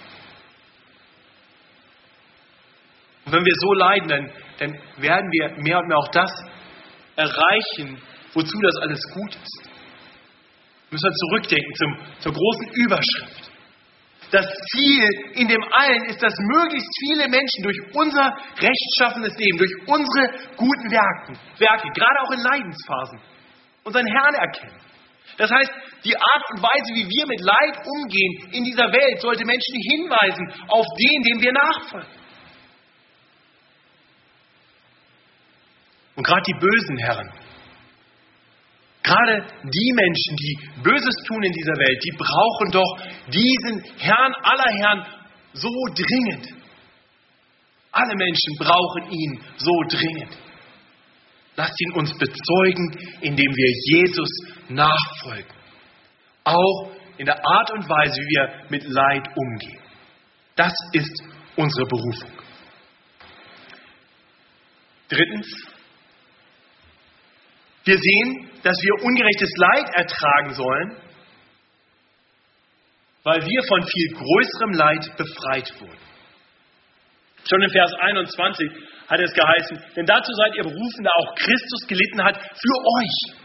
[3.24, 6.30] Und wenn wir so leiden, dann, dann werden wir mehr und mehr auch das
[7.16, 8.00] erreichen,
[8.34, 9.70] wozu das alles gut ist.
[10.90, 13.50] Wir müssen zurückdenken zum, zur großen Überschrift.
[14.30, 19.72] Das Ziel in dem allen ist, dass möglichst viele Menschen durch unser rechtschaffenes Leben, durch
[19.86, 23.20] unsere guten Werke, Werke, gerade auch in Leidensphasen,
[23.84, 24.80] unseren Herrn erkennen.
[25.36, 25.70] Das heißt,
[26.04, 30.52] die Art und Weise, wie wir mit Leid umgehen in dieser Welt, sollte Menschen hinweisen
[30.68, 32.24] auf den, dem wir nachfolgen.
[36.16, 37.30] Und gerade die bösen Herren,
[39.02, 44.70] gerade die Menschen, die Böses tun in dieser Welt, die brauchen doch diesen Herrn aller
[44.78, 45.06] Herren
[45.54, 46.54] so dringend.
[47.90, 50.43] Alle Menschen brauchen ihn so dringend.
[51.56, 54.30] Lasst ihn uns bezeugen, indem wir Jesus
[54.68, 55.54] nachfolgen.
[56.44, 59.82] Auch in der Art und Weise, wie wir mit Leid umgehen.
[60.56, 61.22] Das ist
[61.56, 62.30] unsere Berufung.
[65.08, 65.46] Drittens,
[67.84, 70.96] wir sehen, dass wir ungerechtes Leid ertragen sollen,
[73.22, 76.13] weil wir von viel größerem Leid befreit wurden.
[77.48, 78.70] Schon in Vers 21
[79.08, 83.44] hat es geheißen, denn dazu seid ihr berufen, da auch Christus gelitten hat für euch.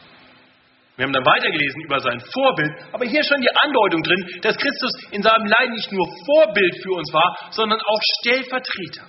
[0.95, 4.91] Wir haben dann weitergelesen über sein Vorbild, aber hier schon die Andeutung drin, dass Christus
[5.11, 9.07] in seinem Leiden nicht nur Vorbild für uns war, sondern auch Stellvertreter.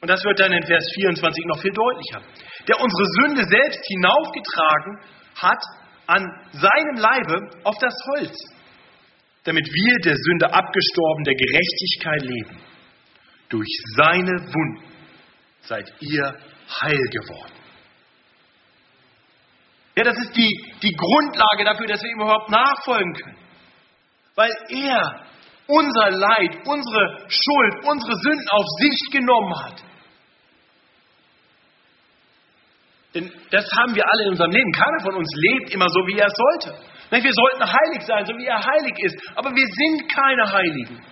[0.00, 2.20] Und das wird dann in Vers 24 noch viel deutlicher.
[2.68, 4.98] Der unsere Sünde selbst hinaufgetragen
[5.36, 5.62] hat
[6.06, 8.36] an seinem Leibe auf das Holz,
[9.44, 12.75] damit wir der Sünde abgestorben der Gerechtigkeit leben.
[13.48, 14.84] Durch seine Wunden
[15.62, 16.34] seid ihr
[16.82, 17.52] heil geworden.
[19.96, 23.38] Ja, das ist die, die Grundlage dafür, dass wir ihm überhaupt nachfolgen können.
[24.34, 25.26] Weil er
[25.66, 29.82] unser Leid, unsere Schuld, unsere Sünden auf sich genommen hat.
[33.14, 34.72] Denn das haben wir alle in unserem Leben.
[34.72, 36.78] Keiner von uns lebt immer so, wie er es sollte.
[37.10, 39.16] Wir sollten heilig sein, so wie er heilig ist.
[39.34, 41.02] Aber wir sind keine Heiligen.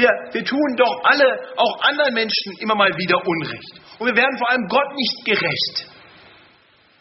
[0.00, 3.80] Wir, wir tun doch alle, auch anderen Menschen, immer mal wieder Unrecht.
[3.98, 5.92] Und wir werden vor allem Gott nicht gerecht.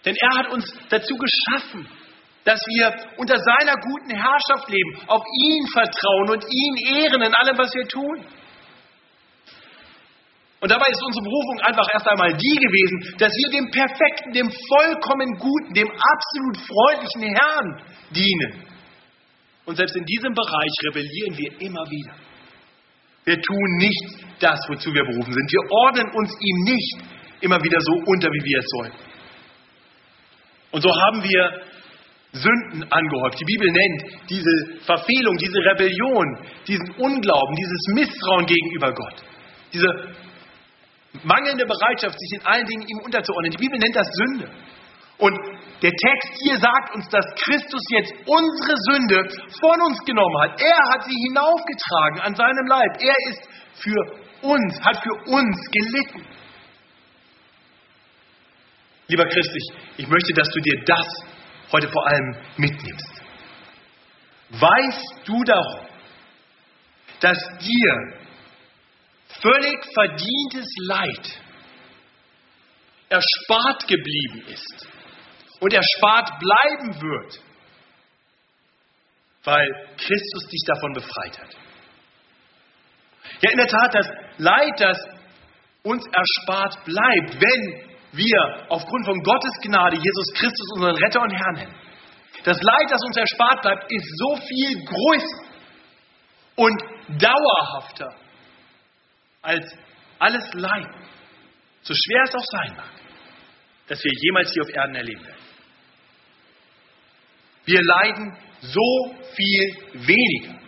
[0.04, 1.88] Denn er hat uns dazu geschaffen,
[2.44, 7.58] dass wir unter seiner guten Herrschaft leben, auf ihn vertrauen und ihn ehren in allem,
[7.58, 8.26] was wir tun.
[10.60, 14.52] Und dabei ist unsere Berufung einfach erst einmal die gewesen, dass wir dem perfekten, dem
[14.52, 17.82] vollkommen guten, dem absolut freundlichen Herrn
[18.12, 18.66] dienen.
[19.64, 22.29] Und selbst in diesem Bereich rebellieren wir immer wieder.
[23.30, 25.52] Wir tun nicht das, wozu wir berufen sind.
[25.52, 26.98] Wir ordnen uns ihm nicht
[27.42, 28.92] immer wieder so unter, wie wir es sollen.
[30.72, 31.62] Und so haben wir
[32.32, 33.40] Sünden angehäuft.
[33.40, 39.24] Die Bibel nennt diese Verfehlung, diese Rebellion, diesen Unglauben, dieses Misstrauen gegenüber Gott,
[39.74, 39.88] diese
[41.22, 43.52] mangelnde Bereitschaft, sich in allen Dingen ihm unterzuordnen.
[43.52, 44.50] Die Bibel nennt das Sünde.
[45.20, 45.38] Und
[45.82, 49.24] der Text hier sagt uns, dass Christus jetzt unsere Sünde
[49.62, 50.62] von uns genommen hat.
[50.62, 53.02] Er hat sie hinaufgetragen an seinem Leib.
[53.02, 56.26] Er ist für uns, hat für uns gelitten.
[59.08, 61.08] Lieber Christ, ich, ich möchte, dass du dir das
[61.72, 63.22] heute vor allem mitnimmst.
[64.50, 65.86] Weißt du darum,
[67.22, 68.20] dass dir
[69.42, 71.40] völlig verdientes Leid
[73.10, 74.90] erspart geblieben ist
[75.60, 77.42] und erspart bleiben wird,
[79.44, 79.68] weil
[79.98, 81.56] Christus dich davon befreit hat.
[83.42, 84.98] Ja, in der Tat, das Leid, das
[85.84, 91.56] uns erspart bleibt, wenn wir aufgrund von Gottes Gnade Jesus Christus unseren Retter und Herrn
[91.56, 91.76] nennen.
[92.44, 95.50] Das Leid, das uns erspart bleibt, ist so viel größer
[96.56, 96.82] und
[97.22, 98.16] dauerhafter
[99.42, 99.66] als
[100.20, 100.88] alles Leid,
[101.82, 102.92] so schwer es auch sein mag,
[103.88, 105.49] das wir jemals hier auf Erden erleben werden.
[107.70, 109.64] Wir leiden so viel
[110.08, 110.60] weniger.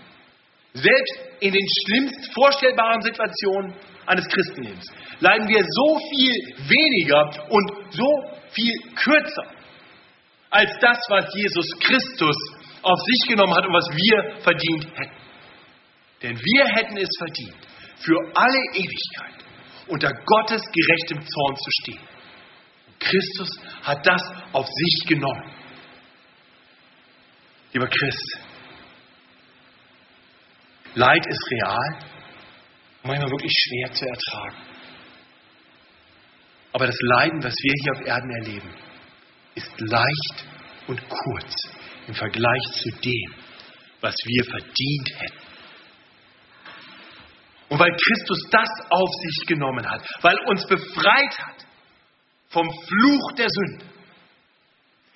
[0.74, 3.74] Selbst in den schlimmst vorstellbaren Situationen
[4.06, 4.86] eines Christenlebens
[5.20, 6.34] leiden wir so viel
[6.70, 8.08] weniger und so
[8.52, 9.48] viel kürzer
[10.52, 12.38] als das, was Jesus Christus
[12.84, 15.22] auf sich genommen hat und was wir verdient hätten.
[16.22, 17.56] Denn wir hätten es verdient,
[17.98, 19.44] für alle Ewigkeit
[19.88, 22.08] unter Gottes gerechtem Zorn zu stehen.
[23.00, 23.50] Christus
[23.82, 25.61] hat das auf sich genommen.
[27.74, 28.40] Lieber Christ,
[30.94, 32.00] Leid ist real,
[33.04, 34.58] manchmal wirklich schwer zu ertragen.
[36.74, 38.76] Aber das Leiden, was wir hier auf Erden erleben,
[39.56, 40.46] ist leicht
[40.88, 41.54] und kurz
[42.08, 43.36] im Vergleich zu dem,
[44.02, 45.52] was wir verdient hätten.
[47.70, 51.66] Und weil Christus das auf sich genommen hat, weil uns befreit hat
[52.50, 53.86] vom Fluch der Sünde,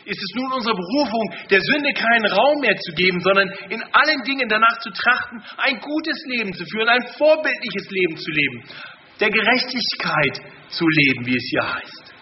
[0.05, 4.23] ist es nun unsere Berufung, der Sünde keinen Raum mehr zu geben, sondern in allen
[4.23, 8.63] Dingen danach zu trachten, ein gutes Leben zu führen, ein vorbildliches Leben zu leben,
[9.19, 12.13] der Gerechtigkeit zu leben, wie es hier heißt.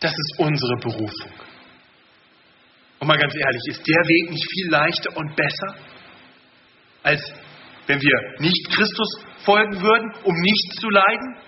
[0.00, 1.32] Das ist unsere Berufung.
[3.00, 5.76] Und mal ganz ehrlich, ist der Weg nicht viel leichter und besser,
[7.02, 7.22] als
[7.86, 11.38] wenn wir nicht Christus folgen würden, um nicht zu leiden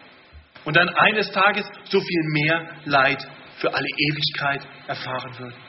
[0.65, 3.27] und dann eines Tages so viel mehr Leid
[3.61, 5.63] für alle Ewigkeit erfahren würden.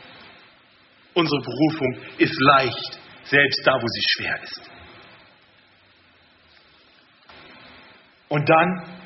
[1.13, 4.71] Unsere Berufung ist leicht, selbst da, wo sie schwer ist.
[8.29, 9.01] Und dann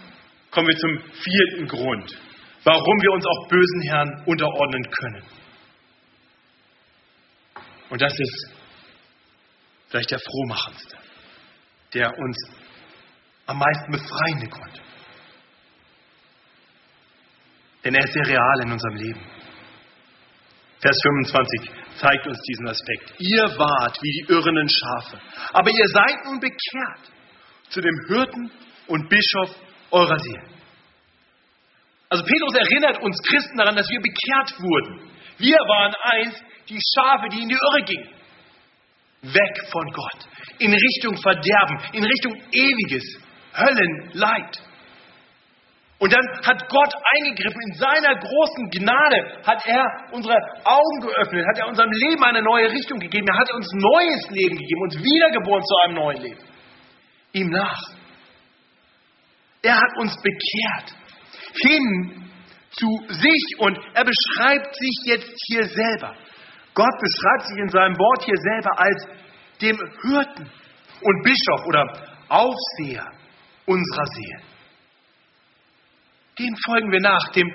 [0.51, 2.17] kommen wir zum vierten Grund,
[2.63, 5.23] warum wir uns auch bösen Herren unterordnen können.
[7.89, 8.51] Und das ist
[9.89, 10.97] vielleicht der frohmachendste,
[11.93, 12.49] der uns
[13.47, 14.81] am meisten befreiende Grund.
[17.85, 19.21] Denn er ist sehr real in unserem Leben.
[20.81, 23.13] Vers 25 zeigt uns diesen Aspekt.
[23.19, 25.21] Ihr wart wie die irrenden Schafe,
[25.53, 27.13] aber ihr seid nun bekehrt
[27.69, 28.51] zu dem Hirten
[28.87, 29.55] und Bischof
[29.91, 30.49] eurer Seelen.
[32.09, 35.11] Also Petrus erinnert uns Christen daran, dass wir bekehrt wurden.
[35.37, 38.09] Wir waren einst die Schafe, die in die Irre gingen.
[39.21, 40.27] Weg von Gott,
[40.59, 43.03] in Richtung Verderben, in Richtung ewiges
[43.53, 44.61] Höllenleid.
[45.97, 47.61] Und dann hat Gott eingegriffen.
[47.71, 52.69] In seiner großen Gnade hat er unsere Augen geöffnet, hat er unserem Leben eine neue
[52.69, 53.27] Richtung gegeben.
[53.27, 56.41] Er hat uns neues Leben gegeben, uns wiedergeboren zu einem neuen Leben.
[57.31, 57.81] Ihm nach.
[59.61, 60.95] Er hat uns bekehrt
[61.61, 62.29] hin
[62.71, 66.13] zu sich und er beschreibt sich jetzt hier selber.
[66.73, 69.07] Gott beschreibt sich in seinem Wort hier selber als
[69.61, 70.51] dem Hirten
[71.01, 71.85] und Bischof oder
[72.27, 73.07] Aufseher
[73.65, 74.54] unserer Seelen.
[76.37, 77.47] Dem folgen wir nach, dem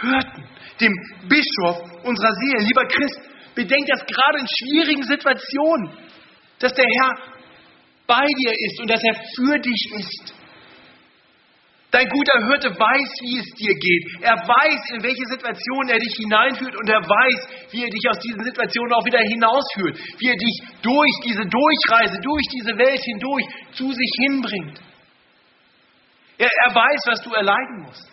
[0.00, 0.44] Hirten,
[0.80, 0.92] dem
[1.28, 2.66] Bischof unserer Seele.
[2.66, 3.20] Lieber Christ,
[3.54, 5.90] bedenkt das gerade in schwierigen Situationen,
[6.60, 7.10] dass der Herr
[8.06, 10.34] bei dir ist und dass er für dich ist.
[11.90, 14.04] Dein guter Hirte weiß, wie es dir geht.
[14.22, 18.18] Er weiß, in welche Situation er dich hineinführt und er weiß, wie er dich aus
[18.20, 19.98] diesen Situationen auch wieder hinausführt.
[20.18, 24.80] Wie er dich durch diese Durchreise, durch diese Welt hindurch zu sich hinbringt.
[26.38, 28.11] Er, er weiß, was du erleiden musst.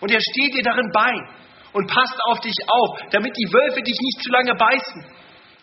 [0.00, 1.12] Und er steht dir darin bei
[1.72, 5.04] und passt auf dich auf, damit die Wölfe dich nicht zu lange beißen.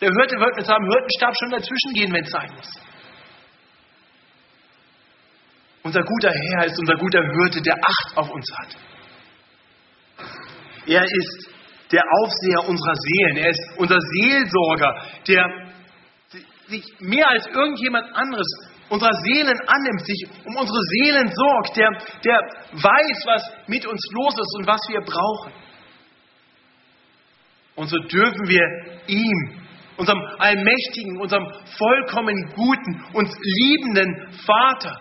[0.00, 2.70] Der Hirte wird mit seinem Hirtenstab schon dazwischen gehen, wenn es sein muss.
[5.82, 8.76] Unser guter Herr ist unser guter Hirte, der Acht auf uns hat.
[10.86, 11.50] Er ist
[11.92, 13.36] der Aufseher unserer Seelen.
[13.36, 15.44] Er ist unser Seelsorger, der
[16.68, 18.46] sich mehr als irgendjemand anderes
[18.88, 21.90] unserer Seelen annimmt, sich um unsere Seelen sorgt, der,
[22.24, 22.38] der
[22.72, 25.52] weiß, was mit uns los ist und was wir brauchen.
[27.74, 28.62] Und so dürfen wir
[29.06, 29.60] ihm,
[29.96, 35.00] unserem allmächtigen, unserem vollkommen guten, uns liebenden Vater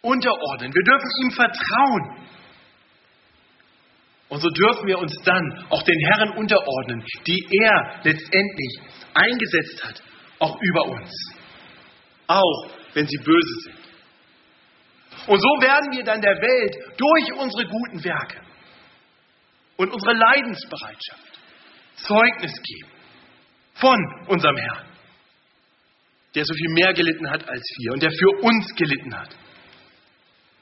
[0.00, 0.72] unterordnen.
[0.74, 2.26] Wir dürfen ihm vertrauen.
[4.28, 8.80] Und so dürfen wir uns dann auch den Herren unterordnen, die er letztendlich
[9.14, 10.02] eingesetzt hat,
[10.40, 11.10] auch über uns.
[12.26, 13.78] Auch wenn sie böse sind.
[15.28, 18.40] Und so werden wir dann der Welt durch unsere guten Werke
[19.76, 21.38] und unsere Leidensbereitschaft
[21.96, 22.90] Zeugnis geben
[23.74, 24.86] von unserem Herrn,
[26.34, 29.36] der so viel mehr gelitten hat als wir und der für uns gelitten hat.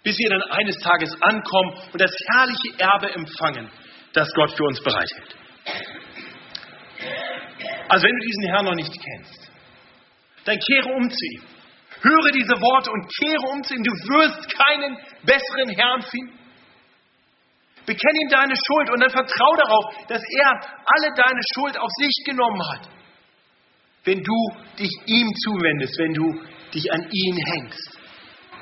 [0.02, 3.70] Bis wir dann eines Tages ankommen und das herrliche Erbe empfangen,
[4.12, 5.36] das Gott für uns bereithält.
[7.88, 9.52] Also wenn du diesen Herrn noch nicht kennst,
[10.46, 11.53] dann kehre um zu ihm.
[12.04, 13.82] Höre diese Worte und kehre um zu ihm.
[13.82, 16.38] Du wirst keinen besseren Herrn finden.
[17.86, 20.50] Bekenn ihm deine Schuld und dann vertrau darauf, dass er
[20.84, 22.88] alle deine Schuld auf sich genommen hat.
[24.04, 24.38] Wenn du
[24.78, 26.40] dich ihm zuwendest, wenn du
[26.72, 27.98] dich an ihn hängst.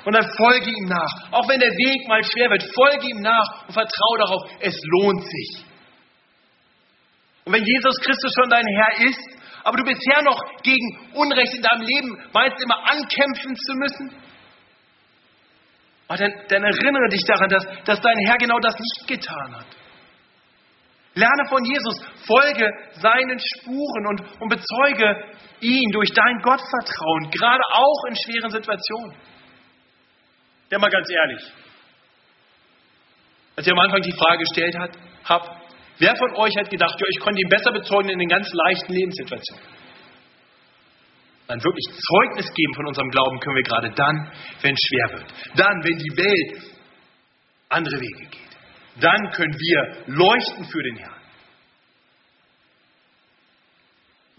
[0.04, 1.32] Und dann folge ihm nach.
[1.32, 5.24] Auch wenn der Weg mal schwer wird, folge ihm nach und vertraue darauf, es lohnt
[5.24, 5.64] sich.
[7.44, 9.31] Und wenn Jesus Christus schon dein Herr ist,
[9.64, 14.22] aber du bisher noch gegen Unrecht in deinem Leben meinst, immer ankämpfen zu müssen,
[16.08, 19.66] dann, dann, erinnere dich daran, dass, dass dein Herr genau das nicht getan hat.
[21.14, 21.94] Lerne von Jesus,
[22.26, 25.24] folge seinen Spuren und, und bezeuge
[25.60, 29.14] ihn durch dein Gottvertrauen, gerade auch in schweren Situationen.
[30.70, 31.52] Ja, mal ganz ehrlich.
[33.56, 34.74] Als ich am Anfang die Frage gestellt
[35.24, 35.62] habe,
[35.98, 38.92] wer von euch hat gedacht, ja, ich konnte ihn besser bezeugen in den ganz leichten
[38.92, 39.64] Lebenssituationen?
[41.48, 44.32] Dann wirklich Zeugnis geben von unserem Glauben können wir gerade dann,
[44.62, 45.34] wenn es schwer wird.
[45.56, 46.62] Dann, wenn die Welt
[47.68, 48.40] andere Wege geht.
[49.00, 51.22] Dann können wir leuchten für den Herrn.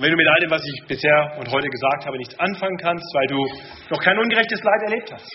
[0.03, 3.05] wenn du mit all dem, was ich bisher und heute gesagt habe, nichts anfangen kannst,
[3.15, 3.39] weil du
[3.89, 5.29] noch kein ungerechtes Leid erlebt hast,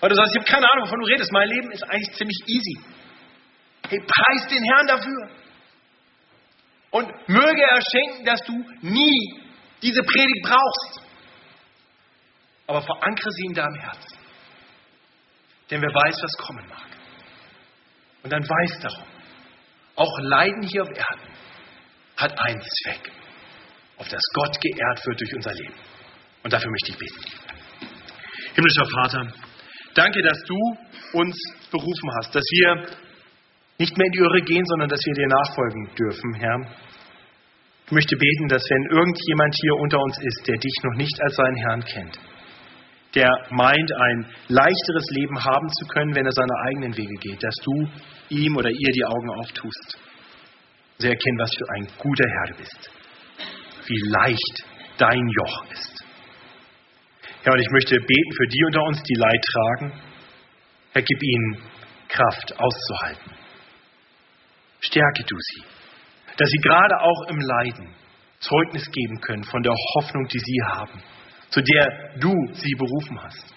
[0.00, 2.38] weil du sagst, ich habe keine Ahnung, wovon du redest, mein Leben ist eigentlich ziemlich
[2.46, 2.76] easy.
[3.88, 5.30] Hey, preis den Herrn dafür.
[6.94, 9.40] Und möge er schenken, dass du nie
[9.82, 11.00] diese Predigt brauchst.
[12.68, 14.16] Aber verankere sie in deinem Herzen.
[15.70, 16.86] Denn wer weiß, was kommen mag.
[18.22, 19.08] Und dann weiß darum,
[19.96, 21.34] auch Leiden hier auf Erden
[22.16, 23.10] hat einen Zweck,
[23.96, 25.74] auf das Gott geehrt wird durch unser Leben.
[26.44, 27.24] Und dafür möchte ich beten.
[28.54, 29.34] Himmlischer Vater,
[29.94, 30.56] danke, dass du
[31.14, 31.36] uns
[31.72, 32.86] berufen hast, dass wir
[33.78, 36.60] nicht mehr in die Irre gehen, sondern dass wir dir nachfolgen dürfen, Herr.
[37.86, 41.36] Ich möchte beten, dass wenn irgendjemand hier unter uns ist, der dich noch nicht als
[41.36, 42.18] seinen Herrn kennt,
[43.14, 47.54] der meint, ein leichteres Leben haben zu können, wenn er seine eigenen Wege geht, dass
[47.62, 47.88] du
[48.30, 49.98] ihm oder ihr die Augen auftust.
[50.98, 52.90] Sie erkennen, was für ein guter Herr du bist.
[53.86, 54.64] Wie leicht
[54.98, 56.04] dein Joch ist.
[57.42, 59.92] Herr, und ich möchte beten für die unter uns, die Leid tragen.
[60.92, 61.58] Herr, gib ihnen
[62.08, 63.43] Kraft auszuhalten.
[64.84, 65.62] Stärke du sie,
[66.36, 67.94] dass sie gerade auch im Leiden
[68.40, 71.02] Zeugnis geben können von der Hoffnung, die sie haben
[71.54, 71.86] zu der
[72.18, 73.54] du sie berufen hast.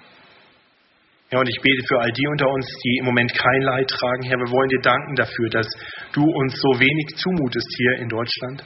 [1.32, 4.24] Ja, und ich bete für all die unter uns, die im Moment kein Leid tragen.
[4.24, 5.68] Herr, wir wollen dir danken dafür, dass
[6.14, 8.64] du uns so wenig zumutest hier in Deutschland.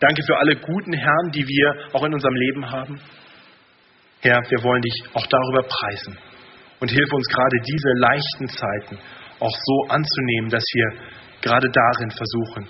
[0.00, 3.00] Danke für alle guten Herren, die wir auch in unserem Leben haben.
[4.22, 6.18] Herr, wir wollen dich auch darüber preisen.
[6.80, 8.98] Und hilf uns gerade diese leichten Zeiten
[9.38, 10.88] auch so anzunehmen, dass wir
[11.40, 12.68] gerade darin versuchen,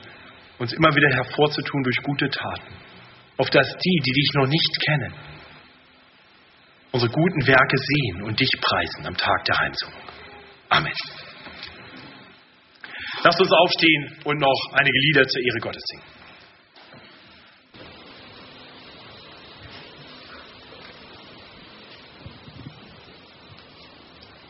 [0.58, 2.74] uns immer wieder hervorzutun durch gute Taten.
[3.38, 5.14] Auf dass die, die dich noch nicht kennen,
[6.92, 10.02] unsere guten Werke sehen und dich preisen am Tag der Heimsuchung.
[10.70, 10.92] Amen.
[13.22, 16.15] Lasst uns aufstehen und noch einige Lieder zur Ehre Gottes singen.